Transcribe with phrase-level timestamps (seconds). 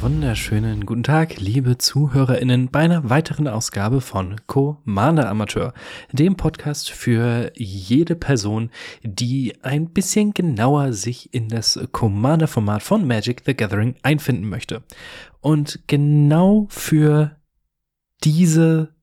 [0.00, 5.74] wunderschönen guten Tag, liebe ZuhörerInnen, bei einer weiteren Ausgabe von Commander Amateur,
[6.12, 8.70] dem Podcast für jede Person,
[9.02, 14.84] die ein bisschen genauer sich in das Commander-Format von Magic the Gathering einfinden möchte.
[15.40, 17.36] Und genau für
[18.22, 18.94] diese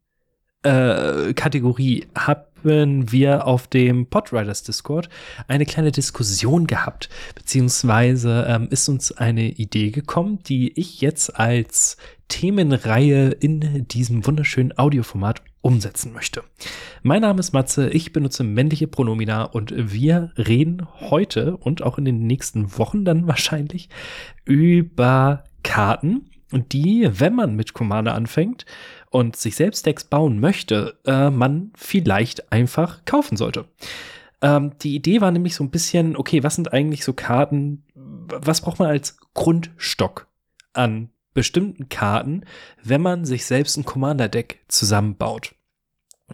[0.66, 5.10] äh, Kategorie habe haben wir auf dem Podriders Discord
[5.48, 11.98] eine kleine Diskussion gehabt, beziehungsweise ähm, ist uns eine Idee gekommen, die ich jetzt als
[12.28, 16.44] Themenreihe in diesem wunderschönen Audioformat umsetzen möchte.
[17.04, 22.06] Mein Name ist Matze, ich benutze männliche Pronomina und wir reden heute und auch in
[22.06, 23.89] den nächsten Wochen dann wahrscheinlich
[24.44, 26.30] über Karten,
[26.64, 28.66] die, wenn man mit Commander anfängt,
[29.16, 33.66] und sich selbst Decks bauen möchte, äh, man vielleicht einfach kaufen sollte.
[34.42, 38.59] Ähm, die Idee war nämlich so ein bisschen, okay, was sind eigentlich so Karten, was
[38.59, 40.28] braucht man als Grundstock
[40.73, 42.44] an bestimmten Karten,
[42.83, 45.56] wenn man sich selbst ein Commander-Deck zusammenbaut?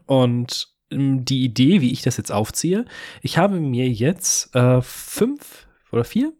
[0.07, 2.85] Und ähm, die Idee, wie ich das jetzt aufziehe,
[3.21, 6.33] ich habe mir jetzt äh, fünf oder vier,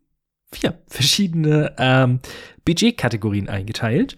[0.54, 2.20] vier verschiedene ähm,
[2.66, 4.18] Budgetkategorien eingeteilt.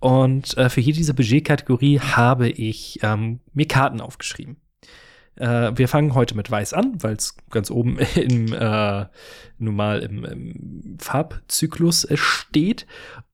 [0.00, 4.56] Und äh, für jede dieser Budgetkategorie habe ich ähm, mir Karten aufgeschrieben.
[5.36, 9.06] Äh, wir fangen heute mit Weiß an, weil es ganz oben im, äh,
[9.58, 12.86] nun mal im, im Farbzyklus äh, steht.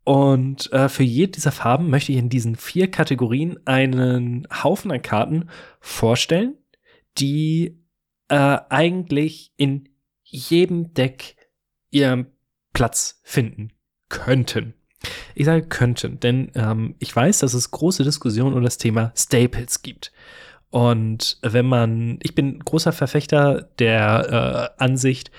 [0.05, 5.01] Und äh, für jede dieser Farben möchte ich in diesen vier Kategorien einen Haufen an
[5.01, 5.49] Karten
[5.81, 6.59] vorstellen,
[7.17, 7.79] die
[8.29, 9.89] äh, eigentlich in
[10.25, 11.37] jedem Deck
[11.91, 12.34] ihren
[12.75, 13.73] Platz finden
[14.11, 14.75] könnten.
[15.35, 19.83] Ich sage könnten, denn ähm, ich weiß, dass es große Diskussionen um das Thema Staples
[19.83, 20.13] gibt.
[20.71, 25.31] Und wenn man, ich bin großer Verfechter der äh, Ansicht,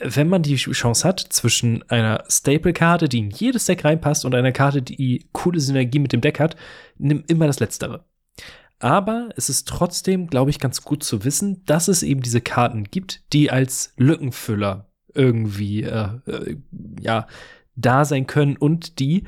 [0.00, 4.52] wenn man die Chance hat zwischen einer Staple-Karte, die in jedes Deck reinpasst, und einer
[4.52, 6.56] Karte, die coole Synergie mit dem Deck hat,
[6.98, 8.04] nimm immer das Letztere.
[8.80, 12.84] Aber es ist trotzdem, glaube ich, ganz gut zu wissen, dass es eben diese Karten
[12.84, 16.56] gibt, die als Lückenfüller irgendwie, äh, äh,
[17.00, 17.26] ja,
[17.76, 19.24] da sein können und die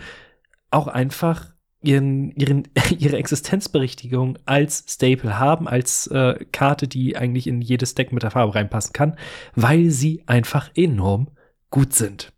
[0.71, 7.63] auch einfach ihren, ihren, ihre Existenzberichtigung als Staple haben, als äh, Karte, die eigentlich in
[7.63, 9.17] jedes Deck mit der Farbe reinpassen kann,
[9.55, 11.29] weil sie einfach enorm
[11.71, 12.33] gut sind.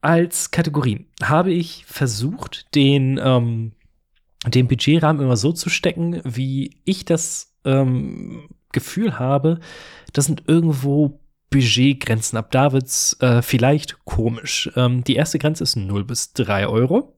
[0.00, 3.72] Als Kategorien habe ich versucht, den, ähm,
[4.46, 9.60] den Budgetrahmen immer so zu stecken, wie ich das ähm, Gefühl habe,
[10.12, 11.20] das sind irgendwo
[11.52, 14.70] Budgetgrenzen ab da wird's äh, vielleicht komisch.
[14.74, 17.16] Ähm, die erste Grenze ist 0 bis 3 Euro.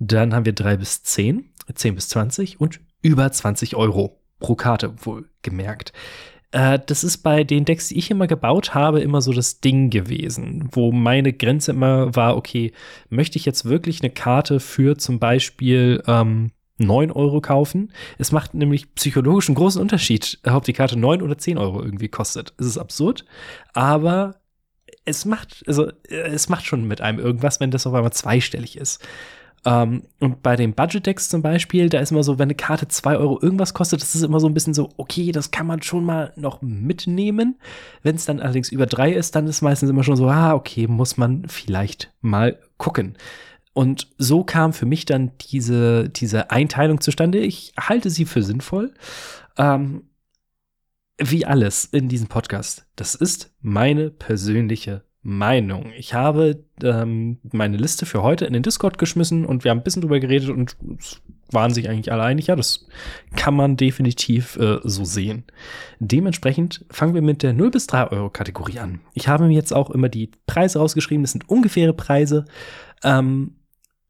[0.00, 4.94] Dann haben wir 3 bis 10, 10 bis 20 und über 20 Euro pro Karte,
[5.04, 5.92] wohl gemerkt.
[6.50, 9.90] Äh, das ist bei den Decks, die ich immer gebaut habe, immer so das Ding
[9.90, 12.72] gewesen, wo meine Grenze immer war, okay,
[13.10, 17.92] möchte ich jetzt wirklich eine Karte für zum Beispiel ähm, 9 Euro kaufen.
[18.18, 22.08] Es macht nämlich psychologisch einen großen Unterschied, ob die Karte 9 oder 10 Euro irgendwie
[22.08, 22.52] kostet.
[22.58, 23.24] Es ist absurd,
[23.72, 24.36] aber
[25.04, 29.06] es macht, also, es macht schon mit einem irgendwas, wenn das auf einmal zweistellig ist.
[29.66, 32.86] Um, ähm, und bei den Budget-Decks zum Beispiel, da ist immer so, wenn eine Karte
[32.86, 35.80] 2 Euro irgendwas kostet, das ist immer so ein bisschen so, okay, das kann man
[35.80, 37.58] schon mal noch mitnehmen.
[38.02, 40.86] Wenn es dann allerdings über 3 ist, dann ist meistens immer schon so, ah, okay,
[40.86, 43.16] muss man vielleicht mal gucken.
[43.74, 47.40] Und so kam für mich dann diese, diese Einteilung zustande.
[47.40, 48.94] Ich halte sie für sinnvoll.
[49.58, 50.04] Ähm,
[51.18, 52.86] wie alles in diesem Podcast.
[52.96, 55.92] Das ist meine persönliche Meinung.
[55.96, 59.84] Ich habe ähm, meine Liste für heute in den Discord geschmissen und wir haben ein
[59.84, 60.76] bisschen drüber geredet und
[61.50, 62.48] waren sich eigentlich alle einig.
[62.48, 62.86] Ja, das
[63.34, 65.44] kann man definitiv äh, so sehen.
[65.98, 69.00] Dementsprechend fangen wir mit der 0 bis 3 Euro Kategorie an.
[69.14, 71.22] Ich habe mir jetzt auch immer die Preise rausgeschrieben.
[71.22, 72.44] Das sind ungefähre Preise.
[73.02, 73.56] Ähm,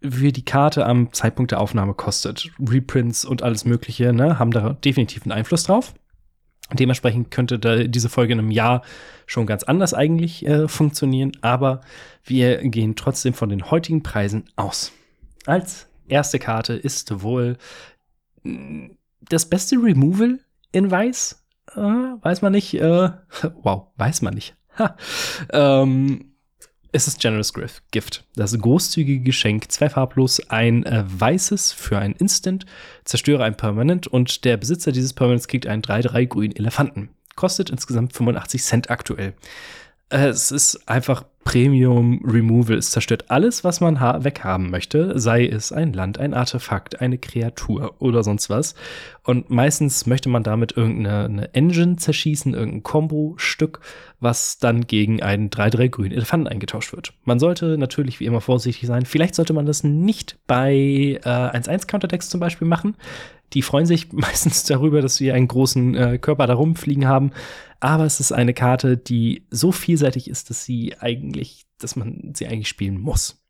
[0.05, 2.51] wie die Karte am Zeitpunkt der Aufnahme kostet.
[2.61, 5.95] Reprints und alles Mögliche ne, haben da definitiv einen Einfluss drauf.
[6.73, 8.83] Dementsprechend könnte da diese Folge in einem Jahr
[9.27, 11.81] schon ganz anders eigentlich äh, funktionieren, aber
[12.23, 14.93] wir gehen trotzdem von den heutigen Preisen aus.
[15.47, 17.57] Als erste Karte ist wohl
[18.43, 18.87] mm,
[19.21, 20.41] das beste Removal
[20.73, 21.45] in Weiß.
[21.75, 22.75] Äh, weiß man nicht.
[22.75, 23.11] Äh,
[23.63, 24.57] wow, weiß man nicht.
[24.79, 24.97] Ha.
[25.53, 26.34] Ähm,
[26.95, 27.53] es ist Generous
[27.91, 28.25] Gift.
[28.37, 32.67] Das großzügige Geschenk, zwei farblos, ein äh, weißes für ein Instant,
[33.05, 37.11] zerstöre ein Permanent und der Besitzer dieses Permanents kriegt einen 3-3 grünen Elefanten.
[37.35, 39.35] Kostet insgesamt 85 Cent aktuell.
[40.09, 42.77] Äh, es ist einfach Premium Removal.
[42.77, 47.95] Es zerstört alles, was man weghaben möchte, sei es ein Land, ein Artefakt, eine Kreatur
[48.01, 48.75] oder sonst was.
[49.23, 53.81] Und meistens möchte man damit irgendeine Engine zerschießen, irgendein Combo-Stück,
[54.21, 57.13] was dann gegen einen 3-3 grünen Elefanten eingetauscht wird.
[57.25, 59.07] Man sollte natürlich wie immer vorsichtig sein.
[59.07, 62.97] Vielleicht sollte man das nicht bei äh, 1-1 Counterdecks zum Beispiel machen.
[63.53, 67.33] Die freuen sich meistens darüber, dass sie einen großen äh, Körper da rumfliegen haben.
[67.81, 72.47] Aber es ist eine Karte, die so vielseitig ist, dass sie eigentlich, dass man sie
[72.47, 73.45] eigentlich spielen muss.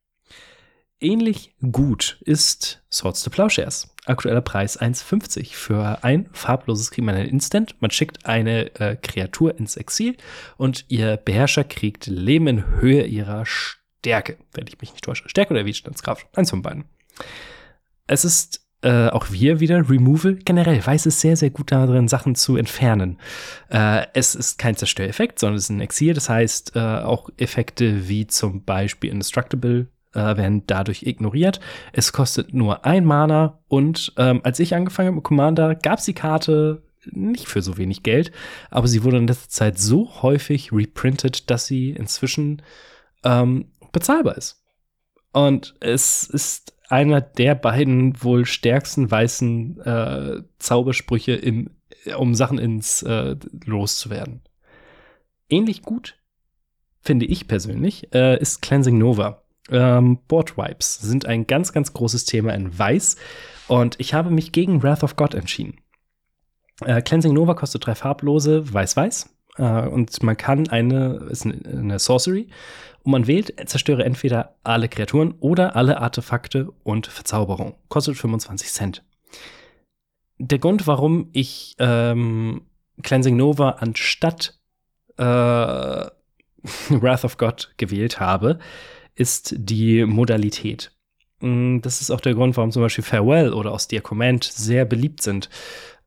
[1.00, 3.94] Ähnlich gut ist Swords to Plowshares.
[4.06, 5.55] Aktueller Preis 1,50.
[5.55, 7.75] Für ein farbloses kriegt man Instant.
[7.81, 10.17] Man schickt eine äh, Kreatur ins Exil
[10.56, 15.29] und ihr Beherrscher kriegt Leben in Höhe ihrer Stärke, wenn ich mich nicht täusche.
[15.29, 16.26] Stärke oder Widerstandskraft.
[16.35, 16.85] Eins von beiden.
[18.06, 22.35] Es ist äh, auch wir wieder, Removal, generell weiß es sehr, sehr gut darin, Sachen
[22.35, 23.19] zu entfernen.
[23.71, 26.13] Äh, es ist kein Zerstöreffekt, sondern es ist ein Exil.
[26.13, 31.61] Das heißt, äh, auch Effekte wie zum Beispiel Indestructible äh, werden dadurch ignoriert.
[31.93, 36.05] Es kostet nur ein Mana und ähm, als ich angefangen habe mit Commander, gab es
[36.05, 38.33] die Karte nicht für so wenig Geld,
[38.71, 42.61] aber sie wurde in letzter Zeit so häufig reprintet, dass sie inzwischen
[43.25, 44.63] ähm, bezahlbar ist.
[45.33, 51.71] Und es ist einer der beiden wohl stärksten weißen äh, Zaubersprüche, im,
[52.19, 54.43] um Sachen ins äh, loszuwerden.
[55.49, 56.17] Ähnlich gut,
[57.01, 59.43] finde ich persönlich, äh, ist Cleansing Nova.
[59.71, 63.17] Ähm, Board Wipes sind ein ganz, ganz großes Thema in Weiß
[63.67, 65.79] und ich habe mich gegen Wrath of God entschieden.
[66.85, 69.34] Äh, Cleansing Nova kostet drei farblose, weiß-weiß.
[69.56, 72.49] Äh, und man kann eine, ist eine Sorcery
[73.03, 77.77] und man wählt, zerstöre entweder alle Kreaturen oder alle Artefakte und Verzauberung.
[77.89, 79.05] Kostet 25 Cent.
[80.39, 82.62] Der Grund, warum ich ähm,
[83.03, 84.59] Cleansing Nova anstatt
[85.17, 85.23] äh,
[86.89, 88.59] Wrath of God gewählt habe,
[89.15, 90.93] ist die Modalität.
[91.41, 95.23] Mm, das ist auch der Grund, warum zum Beispiel Farewell oder Austere Command sehr beliebt
[95.23, 95.50] sind.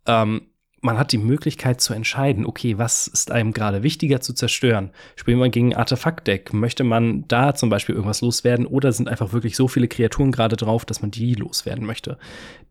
[0.05, 0.47] Ähm,
[0.87, 4.91] man hat die Möglichkeit zu entscheiden, okay, was ist einem gerade wichtiger zu zerstören?
[5.17, 6.53] Spielt man gegen Artefaktdeck?
[6.53, 10.55] Möchte man da zum Beispiel irgendwas loswerden oder sind einfach wirklich so viele Kreaturen gerade
[10.55, 12.17] drauf, dass man die loswerden möchte?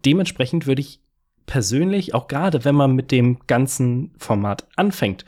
[0.07, 1.01] Dementsprechend würde ich
[1.45, 5.27] persönlich, auch gerade wenn man mit dem ganzen Format anfängt,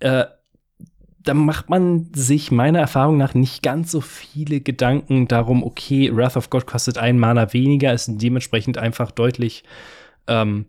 [0.00, 0.24] äh,
[1.22, 6.36] da macht man sich meiner Erfahrung nach nicht ganz so viele Gedanken darum, okay, Wrath
[6.36, 9.62] of God kostet einen Mana weniger, ist dementsprechend einfach deutlich
[10.26, 10.66] ähm,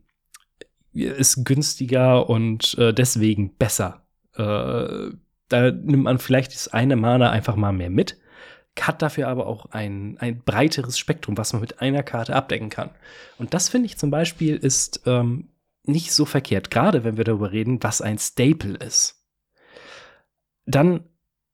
[0.94, 4.06] ist günstiger und äh, deswegen besser.
[4.36, 5.12] Äh,
[5.48, 8.18] da nimmt man vielleicht das eine Mana einfach mal mehr mit,
[8.80, 12.90] hat dafür aber auch ein, ein breiteres Spektrum, was man mit einer Karte abdecken kann.
[13.38, 15.50] Und das finde ich zum Beispiel ist ähm,
[15.84, 19.26] nicht so verkehrt, gerade wenn wir darüber reden, was ein Staple ist.
[20.66, 21.04] Dann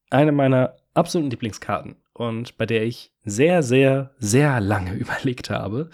[0.09, 5.89] eine meiner absoluten Lieblingskarten und bei der ich sehr, sehr, sehr lange überlegt habe,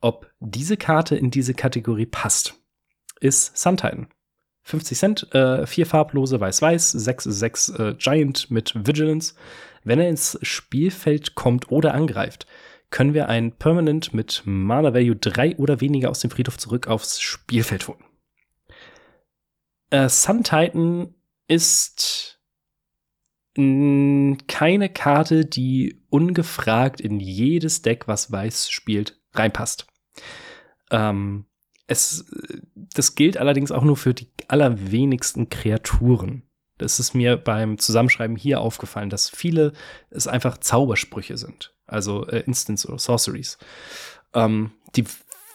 [0.00, 2.54] ob diese Karte in diese Kategorie passt
[3.24, 4.08] ist Sun Titan.
[4.62, 9.34] 50 Cent, äh, vier farblose Weiß-Weiß, 6 6 äh, Giant mit Vigilance.
[9.82, 12.46] Wenn er ins Spielfeld kommt oder angreift,
[12.90, 17.20] können wir ein Permanent mit Mana Value 3 oder weniger aus dem Friedhof zurück aufs
[17.20, 18.04] Spielfeld holen.
[19.90, 21.14] Äh, Sun Titan
[21.46, 22.40] ist
[23.56, 29.86] keine Karte, die ungefragt in jedes Deck, was Weiß spielt, reinpasst.
[30.90, 31.46] Ähm,
[31.86, 32.24] es,
[32.74, 36.42] das gilt allerdings auch nur für die allerwenigsten Kreaturen.
[36.78, 39.72] Das ist mir beim Zusammenschreiben hier aufgefallen, dass viele
[40.10, 41.74] es einfach Zaubersprüche sind.
[41.86, 43.58] Also äh, Instants oder Sorceries.
[44.32, 45.04] Ähm, die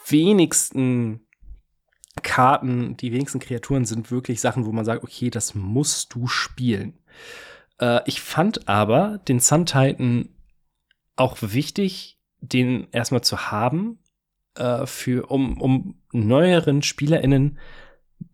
[0.06, 1.26] wenigsten
[2.22, 6.98] Karten, die wenigsten Kreaturen sind wirklich Sachen, wo man sagt, okay, das musst du spielen.
[7.80, 10.30] Äh, ich fand aber den Sun Titan
[11.16, 13.98] auch wichtig, den erstmal zu haben,
[14.54, 17.58] äh, für, um, um neueren SpielerInnen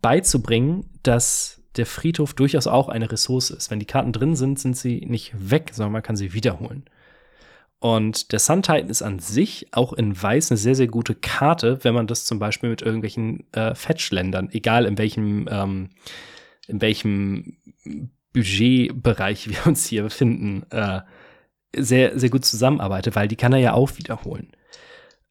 [0.01, 3.71] beizubringen, dass der Friedhof durchaus auch eine Ressource ist.
[3.71, 6.85] Wenn die Karten drin sind, sind sie nicht weg, sondern man kann sie wiederholen.
[7.79, 11.83] Und der Sun Titan ist an sich auch in Weiß eine sehr, sehr gute Karte,
[11.83, 15.89] wenn man das zum Beispiel mit irgendwelchen äh, Fetch-Ländern, egal in welchem, ähm,
[16.67, 17.57] in welchem
[18.33, 21.01] Budgetbereich wir uns hier befinden, äh,
[21.75, 24.51] sehr, sehr gut zusammenarbeitet, weil die kann er ja auch wiederholen.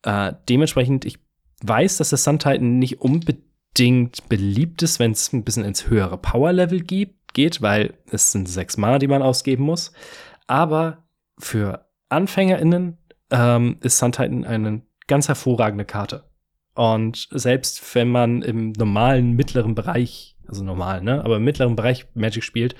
[0.06, 1.18] Äh, dementsprechend, ich
[1.62, 6.16] weiß, dass der Sun Titan nicht unbedingt beliebt ist, wenn es ein bisschen ins höhere
[6.16, 9.92] Power-Level geht, weil es sind sechs Mana, die man ausgeben muss.
[10.46, 11.08] Aber
[11.38, 12.98] für AnfängerInnen
[13.30, 16.30] ähm, ist Sun Titan eine ganz hervorragende Karte.
[16.74, 22.06] Und selbst wenn man im normalen mittleren Bereich, also normal, ne, aber im mittleren Bereich
[22.14, 22.76] Magic spielt,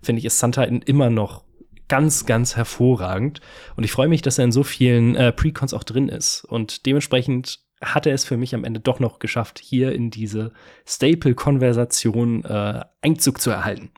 [0.00, 1.44] finde ich, ist Sun Titan immer noch
[1.90, 3.40] ganz, ganz hervorragend.
[3.76, 6.44] Und ich freue mich, dass er in so vielen äh, Precons auch drin ist.
[6.44, 10.52] Und dementsprechend hat er es für mich am Ende doch noch geschafft, hier in diese
[10.86, 13.90] Staple-Konversation äh, Einzug zu erhalten.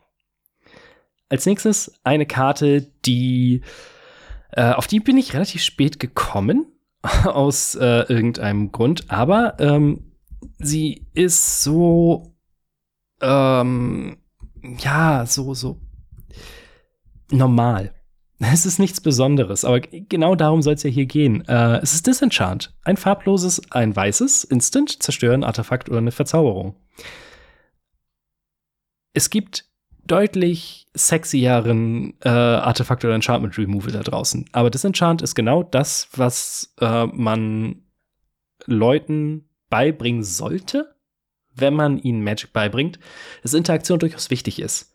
[1.29, 3.61] Als nächstes eine Karte, die
[4.51, 6.65] äh, auf die bin ich relativ spät gekommen
[7.23, 10.13] aus äh, irgendeinem Grund, aber ähm,
[10.57, 12.35] sie ist so
[13.21, 14.17] ähm,
[14.61, 15.81] ja so so
[17.31, 17.93] normal.
[18.51, 21.47] Es ist nichts Besonderes, aber genau darum soll es ja hier gehen.
[21.47, 22.73] Äh, es ist Disenchant.
[22.83, 26.75] Ein farbloses, ein weißes, Instant, zerstören, Artefakt oder eine Verzauberung.
[29.13, 29.65] Es gibt
[30.05, 34.45] deutlich sexieren äh, Artefakt oder Enchantment Removal da draußen.
[34.51, 37.83] Aber Disenchant ist genau das, was äh, man
[38.65, 40.95] Leuten beibringen sollte,
[41.55, 42.99] wenn man ihnen Magic beibringt,
[43.41, 44.92] dass Interaktion durchaus wichtig ist.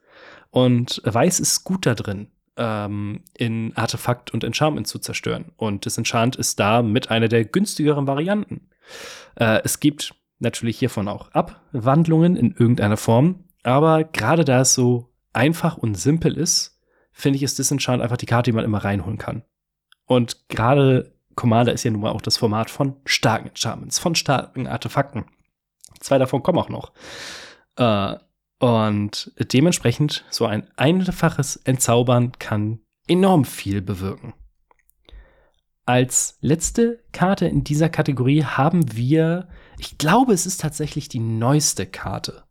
[0.50, 5.52] Und Weiß ist gut da drin, ähm, in Artefakt und Enchantment zu zerstören.
[5.56, 8.68] Und Disenchant ist da mit einer der günstigeren Varianten.
[9.36, 15.12] Äh, es gibt natürlich hiervon auch Abwandlungen in irgendeiner Form, aber gerade da es so
[15.32, 16.80] einfach und simpel ist,
[17.12, 19.42] finde ich, ist Disenchant einfach die Karte, die man immer reinholen kann.
[20.06, 24.66] Und gerade Commander ist ja nun mal auch das Format von starken Enchantments, von starken
[24.66, 25.26] Artefakten.
[26.00, 26.92] Zwei davon kommen auch noch.
[27.76, 28.16] Äh,
[28.58, 34.34] und dementsprechend so ein einfaches Entzaubern kann enorm viel bewirken.
[35.86, 39.48] Als letzte Karte in dieser Kategorie haben wir,
[39.78, 42.44] ich glaube, es ist tatsächlich die neueste Karte,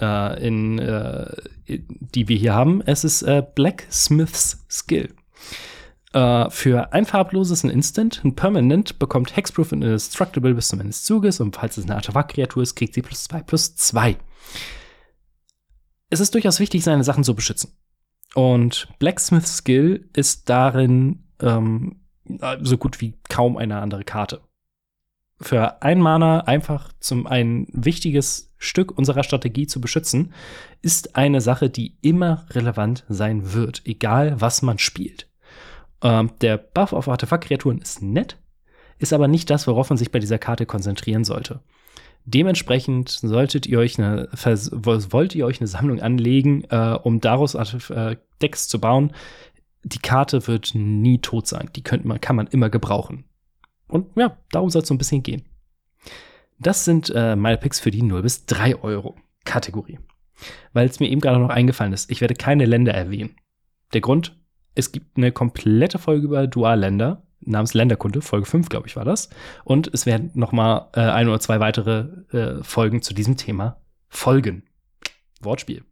[0.00, 1.26] äh, in, äh,
[1.66, 2.80] die wir hier haben.
[2.80, 5.14] Es ist äh, Blacksmith's Skill.
[6.16, 10.92] Uh, für ein farbloses ein Instant, ein Permanent bekommt Hexproof und Indestructible bis zum Ende
[10.92, 14.16] des Zuges und falls es eine Artefaktkreatur ist, kriegt sie plus 2 plus 2
[16.14, 17.72] es ist durchaus wichtig, seine Sachen zu beschützen.
[18.34, 22.00] Und Blacksmith's Skill ist darin ähm,
[22.62, 24.40] so gut wie kaum eine andere Karte.
[25.40, 30.32] Für ein Mana einfach zum ein wichtiges Stück unserer Strategie zu beschützen,
[30.80, 35.28] ist eine Sache, die immer relevant sein wird, egal was man spielt.
[36.02, 38.38] Ähm, der Buff auf Artefaktkreaturen ist nett,
[38.98, 41.60] ist aber nicht das, worauf man sich bei dieser Karte konzentrieren sollte.
[42.26, 48.16] Dementsprechend solltet ihr euch eine, wollt ihr euch eine Sammlung anlegen, äh, um daraus äh,
[48.40, 49.12] Decks zu bauen.
[49.82, 51.68] Die Karte wird nie tot sein.
[51.76, 53.24] Die könnte man, kann man immer gebrauchen.
[53.88, 55.44] Und ja, darum soll es so ein bisschen gehen.
[56.58, 59.98] Das sind äh, meine Picks für die 0 bis 3 Euro Kategorie.
[60.72, 63.36] Weil es mir eben gerade noch eingefallen ist, ich werde keine Länder erwähnen.
[63.92, 64.36] Der Grund,
[64.74, 69.28] es gibt eine komplette Folge über Dualländer namens Länderkunde, Folge 5, glaube ich, war das.
[69.64, 73.80] Und es werden noch mal äh, ein oder zwei weitere äh, Folgen zu diesem Thema
[74.08, 74.64] folgen.
[75.40, 75.84] Wortspiel.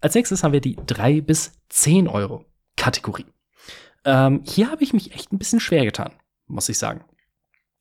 [0.00, 2.44] Als nächstes haben wir die 3 bis 10 Euro
[2.76, 3.26] Kategorie.
[4.04, 6.12] Ähm, hier habe ich mich echt ein bisschen schwer getan,
[6.46, 7.04] muss ich sagen.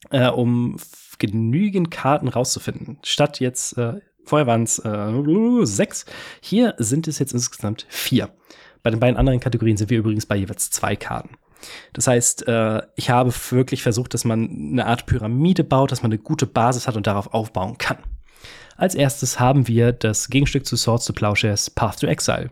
[0.09, 0.77] Äh, um
[1.19, 2.99] genügend Karten rauszufinden.
[3.03, 6.05] Statt jetzt, äh, vorher waren es äh, sechs,
[6.41, 8.33] hier sind es jetzt insgesamt vier.
[8.81, 11.37] Bei den beiden anderen Kategorien sind wir übrigens bei jeweils zwei Karten.
[11.93, 16.11] Das heißt, äh, ich habe wirklich versucht, dass man eine Art Pyramide baut, dass man
[16.11, 17.97] eine gute Basis hat und darauf aufbauen kann.
[18.75, 22.49] Als erstes haben wir das Gegenstück zu Swords to Plowshares Path to Exile.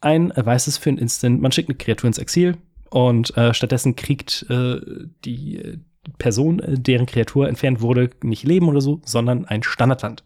[0.00, 2.56] Ein weißes für ein Instant, man schickt eine Kreatur ins Exil
[2.90, 4.80] und äh, stattdessen kriegt äh,
[5.24, 5.80] die
[6.18, 10.24] Person, deren Kreatur entfernt wurde, nicht Leben oder so, sondern ein Standardland.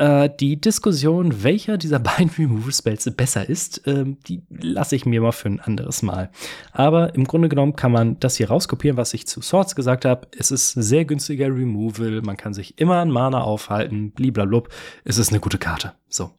[0.00, 5.20] Äh, die Diskussion, welcher dieser beiden Removal Spells besser ist, äh, die lasse ich mir
[5.20, 6.30] mal für ein anderes Mal.
[6.72, 10.26] Aber im Grunde genommen kann man das hier rauskopieren, was ich zu Swords gesagt habe.
[10.34, 14.70] Es ist sehr günstiger Removal, man kann sich immer an Mana aufhalten, bliblablub.
[15.04, 15.92] Es ist eine gute Karte.
[16.08, 16.30] So.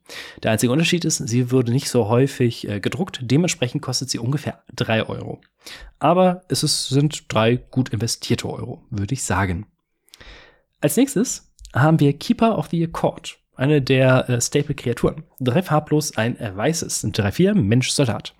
[0.41, 4.63] Der einzige Unterschied ist, sie würde nicht so häufig äh, gedruckt, dementsprechend kostet sie ungefähr
[4.73, 5.39] drei Euro.
[5.99, 9.67] Aber es ist, sind drei gut investierte Euro, würde ich sagen.
[10.79, 15.23] Als nächstes haben wir Keeper of the Accord eine der äh, Staple-Kreaturen.
[15.39, 18.33] Drei farblos, ein äh, weißes, 3-4, Mensch-Soldat.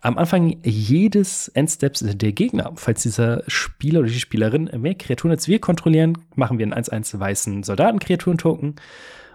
[0.00, 5.48] Am Anfang jedes Endsteps der Gegner, falls dieser Spieler oder die Spielerin mehr Kreaturen als
[5.48, 8.76] wir kontrollieren, machen wir einen 1-1 weißen Soldaten-Kreaturen-Token.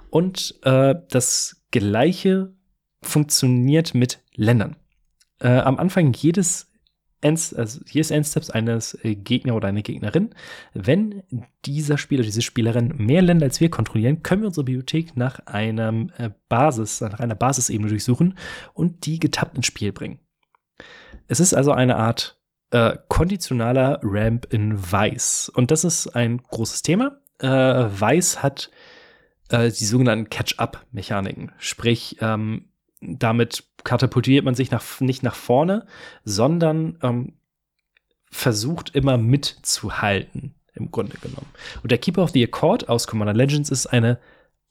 [0.10, 2.54] Und äh, das gleiche
[3.02, 4.76] funktioniert mit Ländern.
[5.40, 6.73] Äh, am Anfang jedes
[7.24, 10.32] Ends, also hier ist Endsteps eines äh, Gegner oder einer Gegnerin.
[10.74, 11.24] Wenn
[11.66, 16.12] dieser Spieler, diese Spielerin mehr Länder als wir kontrollieren, können wir unsere Bibliothek nach einem
[16.18, 18.38] äh, Basis, nach einer Basisebene durchsuchen
[18.74, 20.20] und die getappt ins Spiel bringen.
[21.28, 22.38] Es ist also eine Art
[22.72, 25.52] äh, konditionaler Ramp in Weiß.
[25.56, 27.20] Und das ist ein großes Thema.
[27.40, 28.72] Äh, Weiß hat
[29.50, 31.52] äh, die sogenannten Catch-up-Mechaniken.
[31.60, 35.86] Sprich, ähm, damit katapultiert man sich nach, nicht nach vorne,
[36.24, 37.34] sondern ähm,
[38.32, 41.50] versucht immer mitzuhalten, im Grunde genommen.
[41.82, 44.20] Und der Keeper of the Accord aus Commander Legends ist eine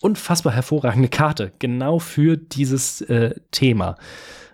[0.01, 3.97] unfassbar hervorragende Karte, genau für dieses äh, Thema.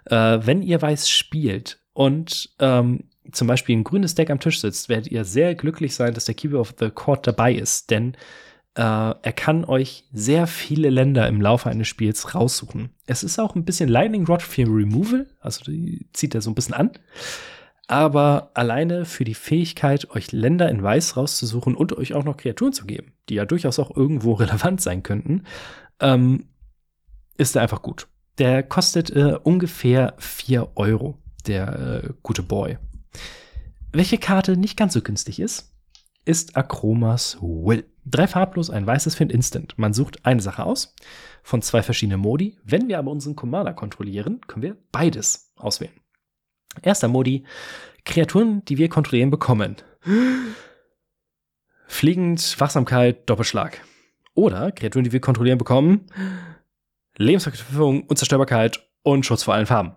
[0.04, 4.88] Äh, wenn ihr weiß spielt und ähm, zum Beispiel ein grünes Deck am Tisch sitzt,
[4.88, 8.16] werdet ihr sehr glücklich sein, dass der Keeper of the Court dabei ist, denn
[8.78, 12.90] äh, er kann euch sehr viele Länder im Laufe eines Spiels raussuchen.
[13.06, 16.54] Es ist auch ein bisschen Lightning Rod für Removal, also die zieht er so ein
[16.54, 16.92] bisschen an.
[17.88, 22.72] Aber alleine für die Fähigkeit, euch Länder in Weiß rauszusuchen und euch auch noch Kreaturen
[22.72, 25.42] zu geben, die ja durchaus auch irgendwo relevant sein könnten,
[25.98, 26.44] ähm,
[27.36, 28.06] ist er einfach gut.
[28.38, 31.18] Der kostet äh, ungefähr 4 Euro,
[31.48, 32.78] der äh, gute Boy.
[33.90, 35.74] Welche Karte nicht ganz so günstig ist,
[36.28, 37.86] ist Akromas Will.
[38.04, 39.78] Drei farblos, ein weißes für Instant.
[39.78, 40.94] Man sucht eine Sache aus
[41.42, 42.58] von zwei verschiedenen Modi.
[42.64, 45.94] Wenn wir aber unseren Commander kontrollieren, können wir beides auswählen.
[46.82, 47.44] Erster Modi,
[48.04, 49.76] Kreaturen, die wir kontrollieren, bekommen.
[51.86, 53.80] Fliegend, Wachsamkeit, Doppelschlag.
[54.34, 56.06] Oder Kreaturen, die wir kontrollieren, bekommen.
[57.16, 59.96] Lebensverknüpfung, Unzerstörbarkeit und Schutz vor allen Farben.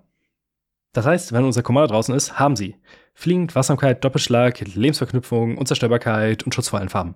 [0.93, 2.75] Das heißt, wenn unser Commander draußen ist, haben sie
[3.13, 7.15] Fliegend, Wachsamkeit, Doppelschlag, Lebensverknüpfung, Unzerstörbarkeit und Schutz vor allen Farben.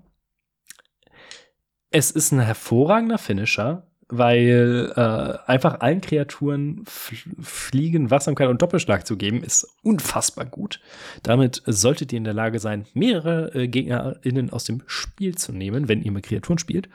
[1.90, 9.18] Es ist ein hervorragender Finisher, weil äh, einfach allen Kreaturen Fliegen, Wachsamkeit und Doppelschlag zu
[9.18, 10.80] geben, ist unfassbar gut.
[11.24, 15.88] Damit solltet ihr in der Lage sein, mehrere äh, GegnerInnen aus dem Spiel zu nehmen,
[15.88, 16.90] wenn ihr mit Kreaturen spielt.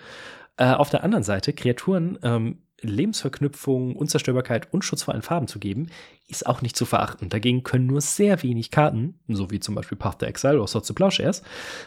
[0.56, 5.58] Äh, auf der anderen Seite, Kreaturen ähm, Lebensverknüpfung, Unzerstörbarkeit und Schutz vor allen Farben zu
[5.58, 5.88] geben,
[6.28, 7.28] ist auch nicht zu verachten.
[7.28, 10.88] Dagegen können nur sehr wenig Karten, so wie zum Beispiel Path to Exile oder Swords
[10.88, 11.42] to Plowshares,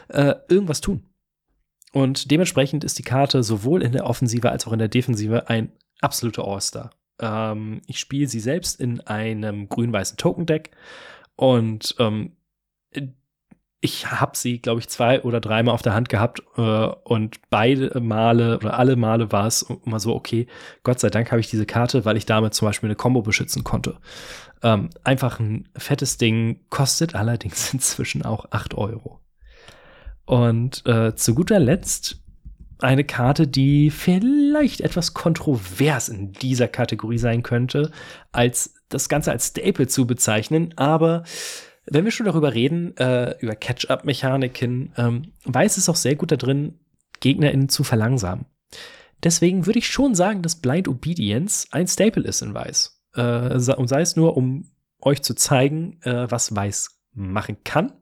[0.08, 1.04] äh, irgendwas tun.
[1.92, 5.70] Und dementsprechend ist die Karte sowohl in der Offensive als auch in der Defensive ein
[6.00, 6.90] absoluter All-Star.
[7.20, 10.72] Ähm, ich spiele sie selbst in einem grün-weißen Token-Deck
[11.36, 12.32] und ähm,
[13.84, 18.00] ich habe sie, glaube ich, zwei oder dreimal auf der Hand gehabt äh, und beide
[18.00, 20.46] Male oder alle Male war es immer so, okay,
[20.84, 23.62] Gott sei Dank habe ich diese Karte, weil ich damit zum Beispiel eine Combo beschützen
[23.62, 23.98] konnte.
[24.62, 29.20] Ähm, einfach ein fettes Ding, kostet allerdings inzwischen auch 8 Euro.
[30.24, 32.22] Und äh, zu guter Letzt
[32.78, 37.90] eine Karte, die vielleicht etwas kontrovers in dieser Kategorie sein könnte,
[38.32, 41.24] als das Ganze als Staple zu bezeichnen, aber
[41.86, 46.36] wenn wir schon darüber reden, äh, über Catch-up-Mechaniken, ähm, Weiß ist auch sehr gut da
[46.36, 46.78] drin,
[47.20, 48.46] GegnerInnen zu verlangsamen.
[49.22, 53.00] Deswegen würde ich schon sagen, dass Blind Obedience ein Staple ist in Weiß.
[53.14, 54.70] Äh, und sei es nur, um
[55.00, 57.92] euch zu zeigen, äh, was Weiß machen kann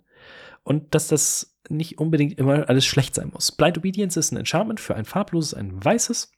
[0.64, 3.52] und dass das nicht unbedingt immer alles schlecht sein muss.
[3.52, 6.32] Blind Obedience ist ein Enchantment für ein farbloses, ein weißes,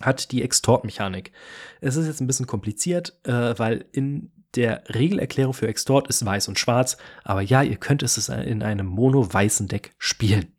[0.00, 1.32] hat die Extort-Mechanik.
[1.80, 6.48] Es ist jetzt ein bisschen kompliziert, äh, weil in der Regelerklärung für Extort ist weiß
[6.48, 10.52] und schwarz, aber ja, ihr könnt es in einem mono-weißen Deck spielen.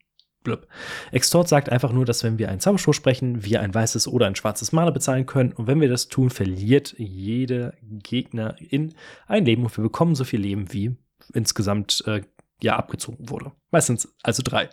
[0.44, 0.68] Blub.
[1.12, 4.36] Extort sagt einfach nur, dass wenn wir einen Zauberspruch sprechen, wir ein weißes oder ein
[4.36, 5.52] schwarzes Mana bezahlen können.
[5.54, 8.96] Und wenn wir das tun, verliert jeder Gegner in
[9.28, 10.96] ein Leben und wir bekommen so viel Leben, wie
[11.34, 12.22] insgesamt äh,
[12.62, 13.52] ja abgezogen wurde.
[13.70, 14.70] Meistens also drei.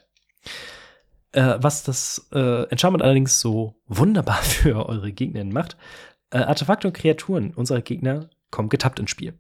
[1.33, 5.77] Äh, was das äh, Enchantment allerdings so wunderbar für eure Gegner macht,
[6.31, 9.39] äh, Artefakte und Kreaturen unserer Gegner kommt getappt ins Spiel.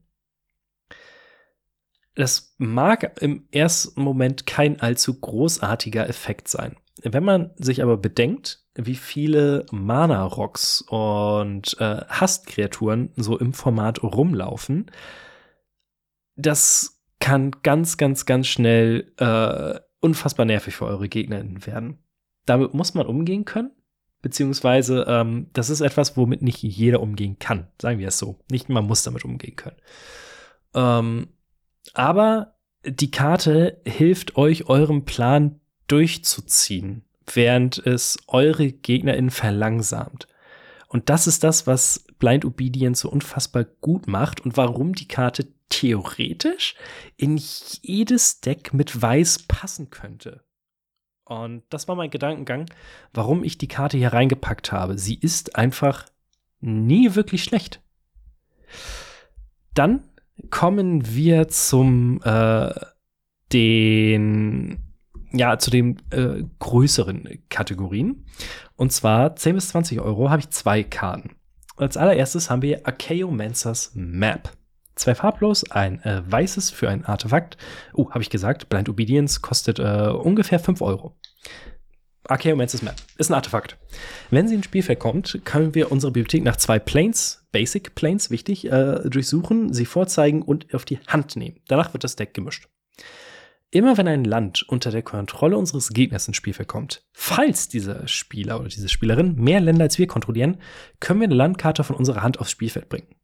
[2.14, 6.76] Das mag im ersten Moment kein allzu großartiger Effekt sein.
[7.02, 14.90] Wenn man sich aber bedenkt, wie viele Mana-Rocks und äh, Hastkreaturen so im Format rumlaufen,
[16.34, 21.98] das kann ganz, ganz, ganz schnell äh, unfassbar nervig für eure Gegner werden.
[22.46, 23.70] Damit muss man umgehen können
[24.22, 28.38] beziehungsweise ähm, das ist etwas, womit nicht jeder umgehen kann, sagen wir es so.
[28.50, 29.76] Nicht man muss damit umgehen können.
[30.74, 31.28] Ähm,
[31.94, 32.54] aber
[32.84, 40.28] die Karte hilft euch, euren Plan durchzuziehen, während es eure GegnerInnen verlangsamt.
[40.88, 45.48] Und das ist das, was Blind Obedience so unfassbar gut macht und warum die Karte
[45.68, 46.74] theoretisch
[47.16, 50.42] in jedes Deck mit Weiß passen könnte.
[51.28, 52.66] Und das war mein Gedankengang,
[53.12, 54.96] warum ich die Karte hier reingepackt habe.
[54.96, 56.06] Sie ist einfach
[56.60, 57.82] nie wirklich schlecht.
[59.74, 60.02] Dann
[60.48, 62.72] kommen wir zum äh,
[63.52, 64.78] den
[65.32, 68.24] ja zu den äh, größeren Kategorien.
[68.76, 71.36] Und zwar 10 bis 20 Euro habe ich zwei Karten.
[71.76, 74.50] Als allererstes haben wir Archaeomancers Map.
[74.98, 77.56] Zwei farblos, ein äh, weißes für ein Artefakt.
[77.94, 81.16] Oh, habe ich gesagt, Blind Obedience kostet äh, ungefähr 5 Euro.
[82.26, 83.78] Archaeomancer's Map ist ein Artefakt.
[84.30, 88.70] Wenn sie ins Spielfeld kommt, können wir unsere Bibliothek nach zwei Planes, Basic Planes, wichtig,
[88.70, 91.60] äh, durchsuchen, sie vorzeigen und auf die Hand nehmen.
[91.68, 92.68] Danach wird das Deck gemischt.
[93.70, 98.58] Immer wenn ein Land unter der Kontrolle unseres Gegners ins Spielfeld kommt, falls dieser Spieler
[98.58, 100.58] oder diese Spielerin mehr Länder als wir kontrollieren,
[100.98, 103.14] können wir eine Landkarte von unserer Hand aufs Spielfeld bringen.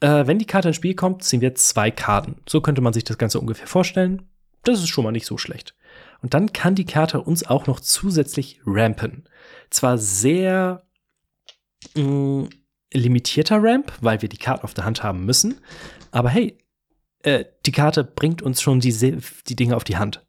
[0.00, 2.36] Äh, wenn die Karte ins Spiel kommt, ziehen wir zwei Karten.
[2.48, 4.22] So könnte man sich das Ganze ungefähr vorstellen.
[4.64, 5.74] Das ist schon mal nicht so schlecht.
[6.20, 9.28] Und dann kann die Karte uns auch noch zusätzlich rampen.
[9.70, 10.86] Zwar sehr
[11.96, 12.48] mh, mm,
[12.92, 15.60] limitierter Ramp, weil wir die Karte auf der Hand haben müssen,
[16.10, 16.58] aber hey,
[17.22, 20.26] äh, die Karte bringt uns schon die, die Dinge auf die Hand.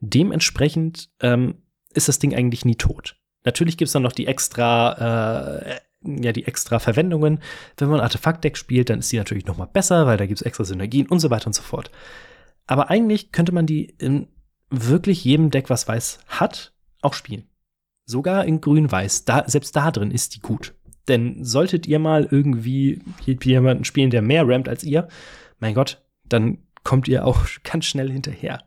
[0.00, 1.62] Dementsprechend ähm,
[1.94, 3.16] ist das Ding eigentlich nie tot.
[3.44, 7.40] Natürlich gibt es dann noch die extra, äh, ja, die extra Verwendungen.
[7.76, 10.46] Wenn man Artefaktdeck spielt, dann ist die natürlich noch mal besser, weil da gibt es
[10.46, 11.90] extra Synergien und so weiter und so fort.
[12.66, 14.28] Aber eigentlich könnte man die in
[14.70, 17.44] wirklich jedem Deck, was weiß hat, auch spielen.
[18.04, 19.24] Sogar in grün-weiß.
[19.24, 20.74] Da, selbst da drin ist die gut.
[21.08, 25.08] Denn solltet ihr mal irgendwie jemanden spielen, der mehr rammt als ihr,
[25.58, 28.64] mein Gott, dann kommt ihr auch ganz schnell hinterher.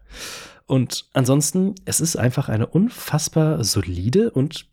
[0.68, 4.68] Und ansonsten, es ist einfach eine unfassbar solide und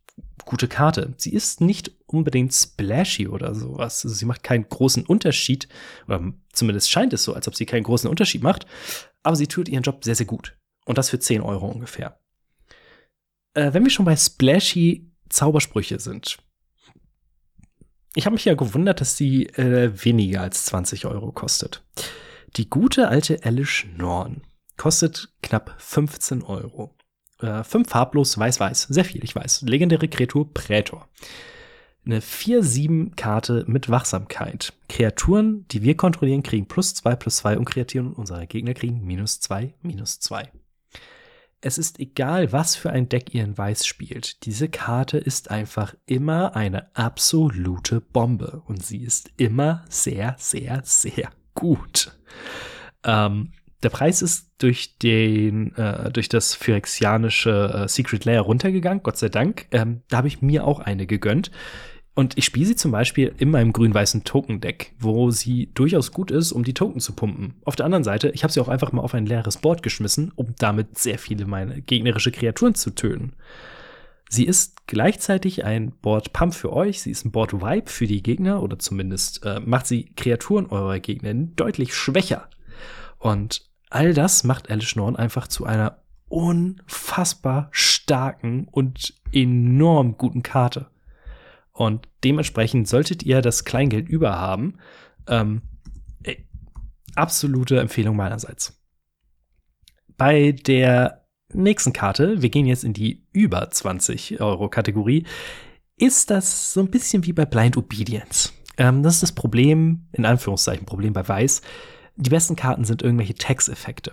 [0.44, 1.14] gute Karte.
[1.16, 4.04] Sie ist nicht unbedingt splashy oder sowas.
[4.04, 5.68] Also sie macht keinen großen Unterschied,
[6.06, 8.66] oder zumindest scheint es so, als ob sie keinen großen Unterschied macht,
[9.22, 10.56] aber sie tut ihren Job sehr, sehr gut.
[10.84, 12.18] Und das für 10 Euro ungefähr.
[13.54, 16.38] Äh, wenn wir schon bei splashy Zaubersprüche sind.
[18.14, 21.82] Ich habe mich ja gewundert, dass sie äh, weniger als 20 Euro kostet.
[22.56, 24.42] Die gute alte Elish Norn
[24.76, 26.94] kostet knapp 15 Euro.
[27.40, 28.88] Äh, fünf farblos, weiß-weiß.
[28.90, 29.62] Sehr viel, ich weiß.
[29.62, 31.08] Legendäre Kreatur Prätor.
[32.04, 34.72] Eine 4-7-Karte mit Wachsamkeit.
[34.88, 39.40] Kreaturen, die wir kontrollieren, kriegen plus 2 plus 2 und Kreaturen unserer Gegner kriegen minus
[39.40, 40.50] 2 minus 2
[41.62, 44.44] es ist egal, was für ein Deck ihr in Weiß spielt.
[44.44, 51.30] Diese Karte ist einfach immer eine absolute Bombe und sie ist immer sehr, sehr, sehr
[51.54, 52.18] gut.
[53.04, 59.16] Ähm, der Preis ist durch den, äh, durch das phyrexianische äh, Secret Layer runtergegangen, Gott
[59.16, 59.66] sei Dank.
[59.70, 61.50] Ähm, da habe ich mir auch eine gegönnt.
[62.14, 66.52] Und ich spiele sie zum Beispiel in meinem grün-weißen Token-Deck, wo sie durchaus gut ist,
[66.52, 67.54] um die Token zu pumpen.
[67.64, 70.30] Auf der anderen Seite, ich habe sie auch einfach mal auf ein leeres Board geschmissen,
[70.34, 73.32] um damit sehr viele meine gegnerische Kreaturen zu töten.
[74.28, 78.22] Sie ist gleichzeitig ein Board Pump für euch, sie ist ein Board Vibe für die
[78.22, 82.48] Gegner oder zumindest äh, macht sie Kreaturen eurer Gegner deutlich schwächer.
[83.18, 90.90] Und all das macht Alice Norn einfach zu einer unfassbar starken und enorm guten Karte.
[91.72, 94.78] Und dementsprechend solltet ihr das Kleingeld über haben.
[95.26, 95.62] Ähm,
[97.14, 98.80] absolute Empfehlung meinerseits.
[100.16, 105.26] Bei der nächsten Karte, wir gehen jetzt in die über 20 Euro Kategorie,
[105.98, 108.52] ist das so ein bisschen wie bei Blind Obedience.
[108.78, 111.60] Ähm, das ist das Problem, in Anführungszeichen Problem bei Weiß.
[112.16, 114.12] Die besten Karten sind irgendwelche Tax-Effekte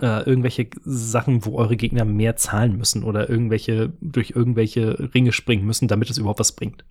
[0.00, 5.66] äh, irgendwelche Sachen, wo eure Gegner mehr zahlen müssen oder irgendwelche durch irgendwelche Ringe springen
[5.66, 6.84] müssen, damit es überhaupt was bringt.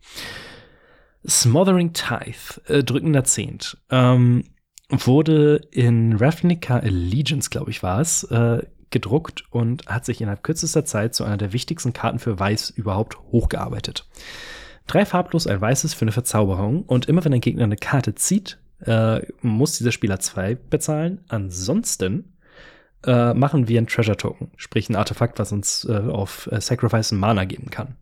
[1.27, 4.43] Smothering Tithe, äh, drückender Zehnt, ähm,
[4.89, 10.85] wurde in Ravnica Allegiance, glaube ich, war es, äh, gedruckt und hat sich innerhalb kürzester
[10.85, 14.07] Zeit zu einer der wichtigsten Karten für Weiß überhaupt hochgearbeitet.
[14.85, 18.59] Drei farblos, ein weißes für eine Verzauberung und immer wenn ein Gegner eine Karte zieht,
[18.85, 21.23] äh, muss dieser Spieler zwei bezahlen.
[21.27, 22.37] Ansonsten
[23.05, 27.11] äh, machen wir ein Treasure Token, sprich ein Artefakt, was uns äh, auf äh, Sacrifice
[27.11, 27.97] Mana geben kann.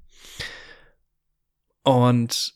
[1.83, 2.53] Und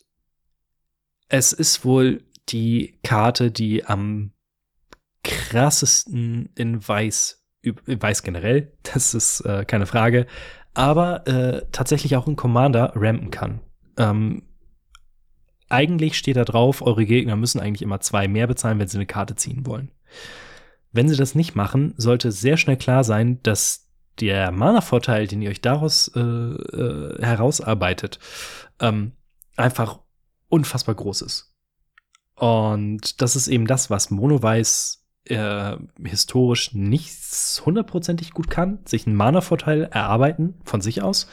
[1.27, 4.31] es ist wohl die Karte, die am
[5.23, 10.27] krassesten in Weiß, in Weiß generell, das ist äh, keine Frage,
[10.73, 11.23] aber
[11.71, 13.61] tatsächlich auch in Commander rampen kann.
[13.97, 14.43] Ähm,
[15.69, 19.05] eigentlich steht da drauf, eure Gegner müssen eigentlich immer zwei mehr bezahlen, wenn sie eine
[19.05, 19.91] Karte ziehen wollen.
[20.91, 25.49] Wenn sie das nicht machen, sollte sehr schnell klar sein, dass der Mana-Vorteil, den ihr
[25.49, 28.19] euch daraus äh, äh, herausarbeitet,
[28.79, 29.11] ähm,
[29.57, 29.99] einfach
[30.47, 31.53] unfassbar groß ist.
[32.35, 37.11] Und das ist eben das, was Monoweiß äh, historisch nicht
[37.65, 41.27] hundertprozentig gut kann, sich einen Mana-Vorteil erarbeiten von sich aus.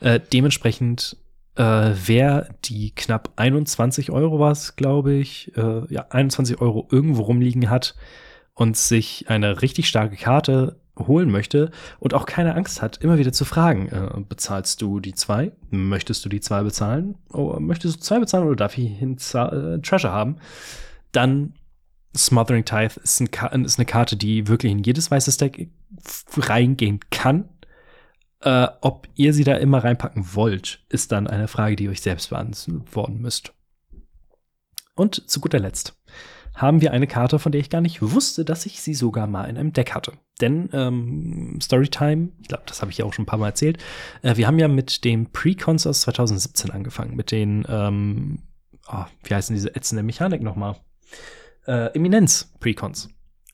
[0.00, 1.16] Äh, dementsprechend
[1.56, 7.22] äh, wer die knapp 21 Euro war es, glaube ich, äh, ja, 21 Euro irgendwo
[7.22, 7.94] rumliegen hat,
[8.54, 13.32] und sich eine richtig starke Karte holen möchte und auch keine Angst hat, immer wieder
[13.32, 15.52] zu fragen, äh, bezahlst du die zwei?
[15.70, 17.16] Möchtest du die zwei bezahlen?
[17.32, 20.36] Oh, möchtest du zwei bezahlen oder darf ich hin äh, Treasure haben?
[21.12, 21.54] dann
[22.14, 25.70] Smothering Tithe ist, ein, ist, eine Karte, die wirklich in jedes weiße Deck
[26.36, 27.48] reingehen kann.
[28.42, 32.00] Äh, ob ihr sie da immer reinpacken wollt, ist dann eine Frage, die ihr euch
[32.00, 33.52] selbst beantworten müsst.
[34.94, 35.96] Und zu guter Letzt
[36.54, 39.44] haben wir eine Karte, von der ich gar nicht wusste, dass ich sie sogar mal
[39.44, 40.12] in einem Deck hatte.
[40.40, 43.78] Denn ähm, Storytime, ich glaube, das habe ich ja auch schon ein paar Mal erzählt,
[44.22, 48.42] äh, wir haben ja mit dem Pre-Cons aus 2017 angefangen, mit den, ähm,
[48.88, 50.76] oh, wie heißen diese ätzende Mechanik nochmal?
[51.66, 53.08] Äh, Eminenz Precons.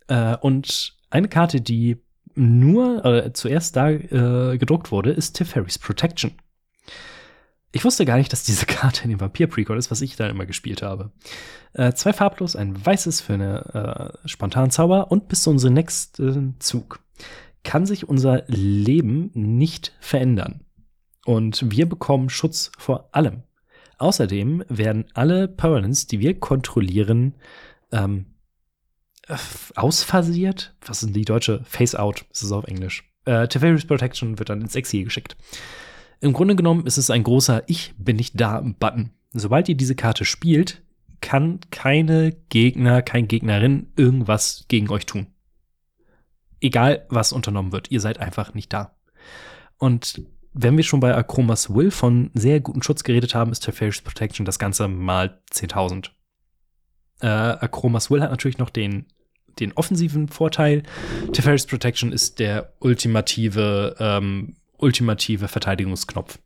[0.08, 1.98] Äh, und eine Karte, die
[2.38, 6.32] nur äh, zuerst da äh, gedruckt wurde, ist Teferi's Protection.
[7.72, 10.46] Ich wusste gar nicht, dass diese Karte in dem Vampir-Precon ist, was ich da immer
[10.46, 11.12] gespielt habe.
[11.74, 16.56] Äh, zwei farblos, ein weißes für eine äh, spontanen Zauber und bis zu unserem nächsten
[16.60, 17.00] Zug
[17.64, 20.60] kann sich unser Leben nicht verändern.
[21.26, 23.42] Und wir bekommen Schutz vor allem.
[23.98, 27.34] Außerdem werden alle Permanents, die wir kontrollieren,
[27.92, 28.26] ähm,
[29.74, 30.74] ausphasiert.
[30.84, 31.62] Was ist die deutsche?
[31.64, 33.04] Face-out, das ist auf Englisch.
[33.24, 35.36] Äh, Teferi's Protection wird dann ins Exil geschickt.
[36.20, 39.10] Im Grunde genommen ist es ein großer Ich bin nicht da Button.
[39.32, 40.82] Sobald ihr diese Karte spielt,
[41.20, 45.26] kann keine Gegner, kein Gegnerin irgendwas gegen euch tun.
[46.60, 48.96] Egal, was unternommen wird, ihr seid einfach nicht da.
[49.76, 54.00] Und wenn wir schon bei Akromas Will von sehr guten Schutz geredet haben, ist Teferi's
[54.00, 56.10] Protection das Ganze mal 10.000.
[57.20, 59.06] Äh, Akromas Will hat natürlich noch den,
[59.60, 60.82] den offensiven Vorteil.
[61.32, 66.38] Teferi's Protection ist der ultimative ähm, ultimative Verteidigungsknopf.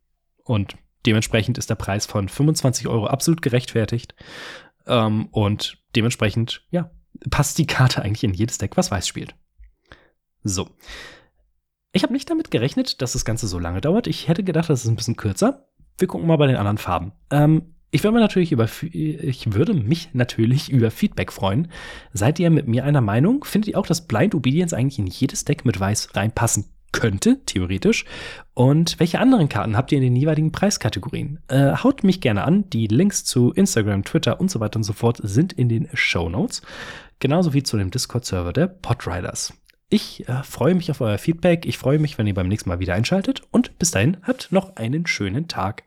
[0.45, 4.15] Und dementsprechend ist der Preis von 25 Euro absolut gerechtfertigt.
[4.87, 6.91] Ähm, und dementsprechend, ja,
[7.31, 9.35] passt die Karte eigentlich in jedes Deck, was weiß spielt.
[10.43, 10.71] So.
[11.93, 14.07] Ich habe nicht damit gerechnet, dass das Ganze so lange dauert.
[14.07, 15.69] Ich hätte gedacht, das ist ein bisschen kürzer.
[15.99, 17.13] Wir gucken mal bei den anderen Farben.
[17.31, 21.69] Ähm, ich würde, natürlich über, ich würde mich natürlich über Feedback freuen.
[22.15, 23.45] Seid ihr mit mir einer Meinung?
[23.45, 28.07] Findet ihr auch, dass Blind Obedience eigentlich in jedes Deck mit Weiß reinpassen könnte, theoretisch.
[28.55, 31.41] Und welche anderen Karten habt ihr in den jeweiligen Preiskategorien?
[31.49, 32.69] Äh, haut mich gerne an.
[32.71, 36.31] Die Links zu Instagram, Twitter und so weiter und so fort sind in den Show
[36.31, 36.63] Notes.
[37.19, 39.53] Genauso wie zu dem Discord-Server der Podriders.
[39.91, 41.67] Ich äh, freue mich auf euer Feedback.
[41.67, 43.43] Ich freue mich, wenn ihr beim nächsten Mal wieder einschaltet.
[43.51, 45.85] Und bis dahin habt noch einen schönen Tag.